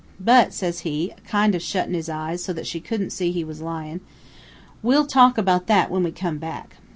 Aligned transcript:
But,' 0.19 0.51
says 0.51 0.79
he, 0.79 1.11
a 1.15 1.21
kind 1.29 1.55
o' 1.55 1.59
shuttin' 1.59 1.93
his 1.93 2.09
eyes 2.09 2.43
so 2.43 2.53
that 2.53 2.65
she 2.65 2.81
shouldn't 2.83 3.11
see 3.13 3.31
he 3.31 3.43
was 3.43 3.61
lyin', 3.61 4.01
'we'll 4.81 5.05
talk 5.05 5.37
about 5.37 5.67
that 5.67 5.91
when 5.91 6.01
we 6.01 6.11
come 6.11 6.39
back.' 6.39 6.73